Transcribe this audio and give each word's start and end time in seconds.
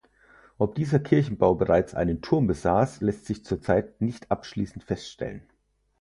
Ob 0.57 0.73
dieser 0.73 0.97
Kirchenbau 0.99 1.53
bereits 1.53 1.93
einen 1.93 2.23
Turm 2.23 2.47
besaß, 2.47 3.01
lässt 3.01 3.27
sich 3.27 3.45
zurzeit 3.45 4.01
nicht 4.01 4.31
abschließend 4.31 4.83
feststellen. 4.83 5.43